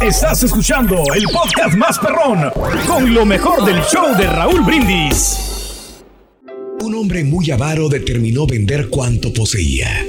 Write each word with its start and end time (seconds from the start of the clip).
Estás 0.00 0.42
escuchando 0.44 1.02
el 1.14 1.24
podcast 1.24 1.76
más 1.76 1.98
perrón 1.98 2.50
con 2.86 3.12
lo 3.12 3.24
mejor 3.24 3.64
del 3.64 3.80
show 3.82 4.16
de 4.16 4.26
Raúl 4.26 4.62
Brindis. 4.62 5.36
Un 6.84 6.94
hombre 6.94 7.24
muy 7.24 7.50
avaro 7.50 7.88
determinó 7.88 8.46
vender 8.46 8.88
cuanto 8.88 9.32
poseía, 9.32 10.06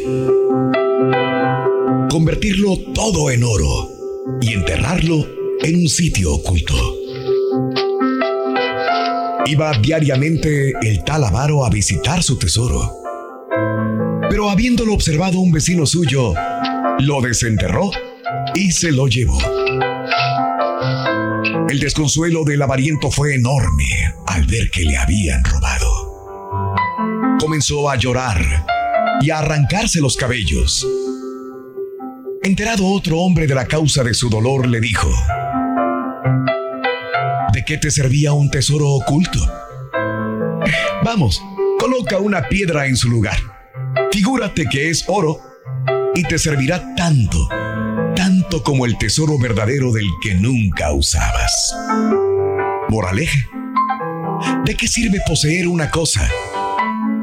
convertirlo 2.09 2.77
todo 2.93 3.31
en 3.31 3.43
oro 3.43 3.89
y 4.41 4.53
enterrarlo 4.53 5.25
en 5.61 5.75
un 5.75 5.89
sitio 5.89 6.35
oculto. 6.35 6.75
Iba 9.47 9.71
diariamente 9.81 10.73
el 10.81 11.03
tal 11.03 11.23
avaro 11.23 11.65
a 11.65 11.69
visitar 11.69 12.21
su 12.21 12.37
tesoro, 12.37 12.93
pero 14.29 14.49
habiéndolo 14.49 14.93
observado 14.93 15.39
un 15.39 15.51
vecino 15.51 15.87
suyo, 15.87 16.33
lo 16.99 17.21
desenterró 17.21 17.89
y 18.59 18.71
se 18.71 18.91
lo 18.91 19.07
llevó. 19.07 19.39
El 21.69 21.79
desconsuelo 21.79 22.43
del 22.43 22.61
avariento 22.61 23.09
fue 23.09 23.35
enorme 23.35 23.85
al 24.27 24.45
ver 24.45 24.69
que 24.69 24.81
le 24.81 24.97
habían 24.97 25.41
robado. 25.45 25.87
Comenzó 27.39 27.89
a 27.89 27.95
llorar 27.95 28.37
y 29.21 29.29
a 29.29 29.39
arrancarse 29.39 30.01
los 30.01 30.17
cabellos. 30.17 30.85
Enterado 32.43 32.85
otro 32.85 33.19
hombre 33.19 33.47
de 33.47 33.55
la 33.55 33.65
causa 33.65 34.03
de 34.03 34.13
su 34.13 34.29
dolor, 34.29 34.67
le 34.67 34.81
dijo, 34.81 35.09
¿de 37.53 37.63
qué 37.63 37.77
te 37.77 37.91
servía 37.91 38.33
un 38.33 38.51
tesoro 38.51 38.89
oculto? 38.89 39.39
Vamos, 41.05 41.41
coloca 41.79 42.17
una 42.17 42.41
piedra 42.49 42.87
en 42.87 42.97
su 42.97 43.09
lugar. 43.09 43.37
Figúrate 44.11 44.65
que 44.69 44.89
es 44.89 45.05
oro 45.07 45.39
y 46.13 46.23
te 46.23 46.37
servirá 46.37 46.93
tanto 46.95 47.47
como 48.57 48.85
el 48.85 48.97
tesoro 48.97 49.37
verdadero 49.37 49.91
del 49.91 50.07
que 50.21 50.33
nunca 50.33 50.91
usabas. 50.91 51.75
Moraleja. 52.89 53.39
¿De 54.65 54.75
qué 54.75 54.87
sirve 54.87 55.19
poseer 55.27 55.67
una 55.67 55.91
cosa 55.91 56.27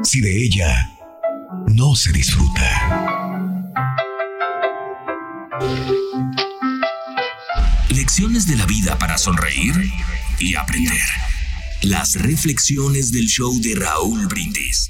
si 0.03 0.21
de 0.21 0.43
ella 0.43 0.91
no 1.67 1.95
se 1.95 2.13
disfruta? 2.13 3.43
Lecciones 7.89 8.47
de 8.47 8.55
la 8.55 8.65
vida 8.65 8.97
para 8.97 9.17
sonreír 9.17 9.73
y 10.39 10.55
aprender. 10.55 11.07
Las 11.81 12.15
reflexiones 12.15 13.11
del 13.11 13.27
show 13.27 13.53
de 13.59 13.75
Raúl 13.75 14.27
Brindis. 14.27 14.89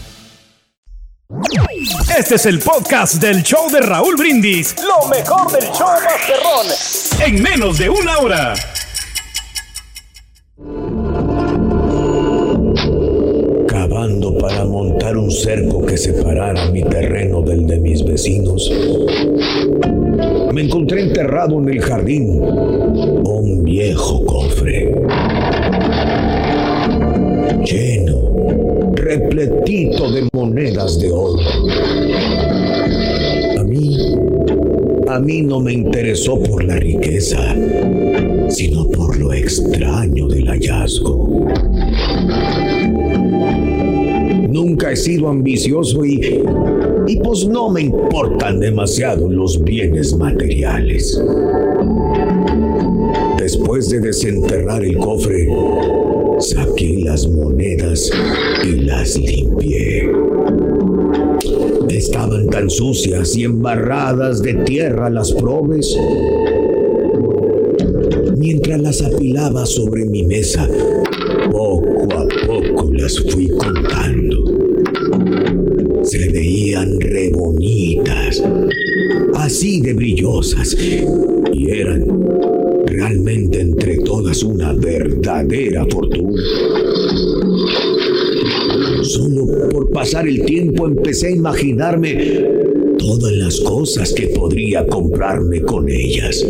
Este 2.21 2.35
es 2.35 2.45
el 2.45 2.59
podcast 2.59 3.15
del 3.15 3.41
show 3.41 3.67
de 3.71 3.81
Raúl 3.81 4.15
Brindis. 4.15 4.75
Lo 4.77 5.09
mejor 5.09 5.51
del 5.51 5.63
show 5.71 5.87
Masterrón. 6.03 6.67
En 7.25 7.41
menos 7.41 7.79
de 7.79 7.89
una 7.89 8.19
hora. 8.19 8.53
Cavando 13.67 14.37
para 14.37 14.63
montar 14.65 15.17
un 15.17 15.31
cerco 15.31 15.83
que 15.83 15.97
separara 15.97 16.69
mi 16.69 16.83
terreno 16.83 17.41
del 17.41 17.65
de 17.65 17.79
mis 17.79 18.05
vecinos. 18.05 18.71
Me 20.53 20.61
encontré 20.61 21.01
enterrado 21.01 21.57
en 21.57 21.69
el 21.69 21.81
jardín 21.81 22.39
un 22.39 23.63
viejo 23.63 24.23
cofre. 24.27 24.93
Lleno, 27.59 28.93
repletito 28.95 30.11
de 30.11 30.27
monedas 30.33 30.99
de 30.99 31.11
oro. 31.11 31.39
A 33.59 33.63
mí, 33.63 33.97
a 35.07 35.19
mí 35.19 35.41
no 35.41 35.59
me 35.59 35.73
interesó 35.73 36.41
por 36.41 36.63
la 36.63 36.77
riqueza, 36.77 37.55
sino 38.49 38.85
por 38.85 39.17
lo 39.17 39.33
extraño 39.33 40.27
del 40.27 40.47
hallazgo. 40.47 41.47
Nunca 44.51 44.91
he 44.91 44.97
sido 44.97 45.29
ambicioso 45.29 46.03
y, 46.03 46.43
y 47.07 47.15
pues 47.17 47.47
no 47.47 47.69
me 47.69 47.83
importan 47.83 48.59
demasiado 48.59 49.29
los 49.29 49.63
bienes 49.63 50.13
materiales. 50.17 51.17
Después 53.37 53.89
de 53.89 54.01
desenterrar 54.01 54.83
el 54.83 54.97
cofre, 54.97 55.47
saqué 56.39 56.99
las 57.01 57.29
monedas 57.29 58.11
y 58.65 58.81
las 58.81 59.17
limpié. 59.17 60.11
Estaban 61.89 62.49
tan 62.49 62.69
sucias 62.69 63.37
y 63.37 63.45
embarradas 63.45 64.41
de 64.41 64.55
tierra 64.65 65.09
las 65.09 65.31
probes. 65.31 65.97
Mientras 68.35 68.81
las 68.81 69.01
apilaba 69.01 69.65
sobre 69.65 70.03
mi 70.03 70.23
mesa, 70.23 70.67
poco 71.51 72.13
a 72.13 72.27
poco 72.45 72.91
las 72.91 73.17
fui 73.17 73.47
contando. 73.47 74.10
Veían 76.71 77.01
re 77.01 77.29
bonitas, 77.33 78.41
así 79.35 79.81
de 79.81 79.93
brillosas, 79.93 80.73
y 81.53 81.69
eran 81.69 82.05
realmente 82.85 83.59
entre 83.59 83.97
todas 83.97 84.41
una 84.41 84.71
verdadera 84.71 85.85
fortuna. 85.89 86.41
Solo 89.03 89.69
por 89.69 89.89
pasar 89.89 90.29
el 90.29 90.45
tiempo 90.45 90.87
empecé 90.87 91.27
a 91.27 91.31
imaginarme 91.31 92.41
todas 92.97 93.33
las 93.33 93.59
cosas 93.59 94.13
que 94.13 94.27
podría 94.27 94.87
comprarme 94.87 95.63
con 95.63 95.89
ellas. 95.89 96.41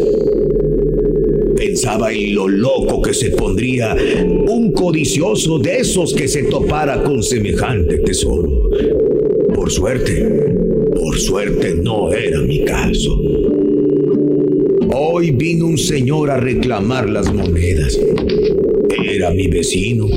Pensaba 1.56 2.14
en 2.14 2.36
lo 2.36 2.48
loco 2.48 3.02
que 3.02 3.16
se 3.16 3.32
pondría 3.32 3.98
un 4.48 4.72
codicioso 4.72 5.58
de 5.58 5.78
esos 5.78 6.14
que 6.14 6.28
se 6.28 6.44
topara 6.44 7.02
con 7.02 7.24
semejante 7.24 7.98
tesoro. 7.98 8.70
Por 9.56 9.72
suerte, 9.72 10.54
por 10.96 11.20
suerte 11.20 11.76
no 11.82 12.12
era 12.12 12.42
mi 12.42 12.64
caso. 12.64 13.20
Hoy 14.94 15.32
vino 15.32 15.68
un 15.68 15.78
señor 15.78 16.30
a 16.30 16.38
reclamar 16.38 17.10
las 17.10 17.34
monedas. 17.34 17.98
Era 19.06 19.32
mi 19.32 19.48
vecino. 19.48 20.08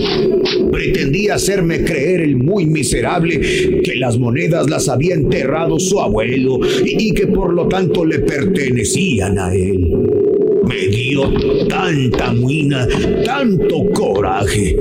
Pretendía 0.71 1.35
hacerme 1.35 1.85
creer 1.85 2.21
el 2.21 2.37
muy 2.37 2.67
miserable 2.67 3.41
que 3.83 3.97
las 3.97 4.19
monedas 4.19 4.69
las 4.69 4.89
había 4.89 5.15
enterrado 5.15 5.79
su 5.79 6.01
abuelo 6.01 6.61
y 6.85 7.13
que 7.13 7.27
por 7.27 7.53
lo 7.53 7.69
tanto 7.69 8.05
le 8.05 8.21
pertenecían 8.21 9.39
a 9.39 9.55
él. 9.55 9.87
Me 10.67 10.89
dio 10.89 11.31
tanta 11.69 12.33
muina, 12.33 12.89
tanto 13.25 13.85
coraje, 13.93 14.77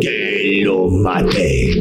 que 0.00 0.60
lo 0.62 0.88
maté. 0.88 1.72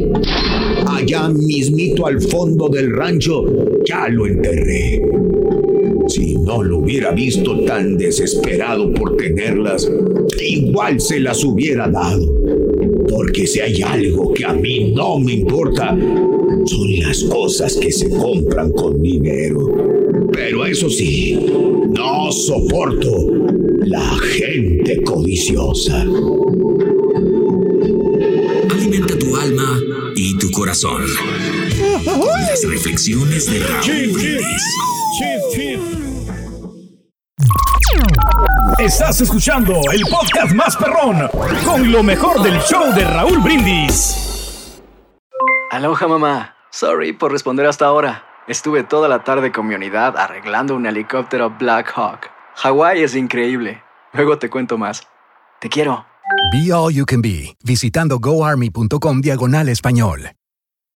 Allá 0.93 1.27
mismito 1.29 2.05
al 2.05 2.21
fondo 2.21 2.69
del 2.69 2.91
rancho 2.91 3.45
ya 3.85 4.07
lo 4.09 4.27
enterré. 4.27 5.01
Si 6.07 6.35
no 6.35 6.61
lo 6.61 6.79
hubiera 6.79 7.11
visto 7.11 7.59
tan 7.65 7.97
desesperado 7.97 8.93
por 8.93 9.17
tenerlas, 9.17 9.89
igual 10.41 10.99
se 10.99 11.19
las 11.19 11.43
hubiera 11.43 11.87
dado. 11.87 12.25
Porque 13.09 13.47
si 13.47 13.59
hay 13.59 13.81
algo 13.81 14.33
que 14.33 14.45
a 14.45 14.53
mí 14.53 14.93
no 14.95 15.19
me 15.19 15.33
importa, 15.33 15.97
son 16.65 16.99
las 16.99 17.23
cosas 17.23 17.75
que 17.77 17.91
se 17.91 18.09
compran 18.09 18.71
con 18.71 19.01
dinero. 19.01 20.29
Pero 20.31 20.65
eso 20.65 20.89
sí, 20.89 21.39
no 21.95 22.31
soporto 22.31 23.31
la 23.85 24.17
gente 24.35 25.01
codiciosa. 25.03 26.05
Corazón. 30.73 31.05
Las 32.49 32.63
reflexiones 32.67 33.45
de 33.45 33.59
Raúl 33.59 34.11
Brindis. 34.13 34.63
Estás 38.79 39.21
escuchando 39.21 39.73
el 39.91 40.01
podcast 40.09 40.53
más 40.53 40.75
perrón 40.75 41.29
con 41.63 41.91
lo 41.91 42.01
mejor 42.01 42.41
del 42.41 42.59
show 42.61 42.91
de 42.95 43.05
Raúl 43.05 43.39
Brindis. 43.39 44.81
Aloha 45.69 46.07
mamá. 46.07 46.55
Sorry 46.71 47.13
por 47.13 47.31
responder 47.31 47.67
hasta 47.67 47.85
ahora. 47.85 48.23
Estuve 48.47 48.83
toda 48.83 49.07
la 49.07 49.23
tarde 49.23 49.51
con 49.51 49.67
mi 49.67 49.75
unidad 49.75 50.17
arreglando 50.17 50.75
un 50.75 50.87
helicóptero 50.87 51.51
Black 51.51 51.93
Hawk. 51.95 52.31
Hawái 52.55 53.03
es 53.03 53.15
increíble. 53.15 53.83
Luego 54.13 54.39
te 54.39 54.49
cuento 54.49 54.77
más. 54.79 55.03
Te 55.59 55.69
quiero. 55.69 56.05
Be 56.51 56.73
All 56.73 56.93
You 56.93 57.05
Can 57.05 57.21
Be, 57.21 57.55
visitando 57.63 58.19
goarmy.com 58.19 59.21
diagonal 59.21 59.69
español. 59.69 60.31